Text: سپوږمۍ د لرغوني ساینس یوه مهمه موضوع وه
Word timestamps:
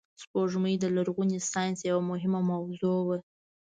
سپوږمۍ 0.21 0.75
د 0.79 0.85
لرغوني 0.95 1.39
ساینس 1.51 1.79
یوه 1.89 2.03
مهمه 2.11 2.39
موضوع 2.51 2.97
وه 3.07 3.17